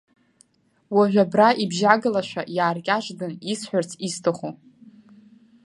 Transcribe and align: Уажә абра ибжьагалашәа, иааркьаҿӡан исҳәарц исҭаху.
Уажә 0.95 1.17
абра 1.23 1.47
ибжьагалашәа, 1.63 2.41
иааркьаҿӡан 2.55 3.33
исҳәарц 3.51 3.91
исҭаху. 4.07 4.53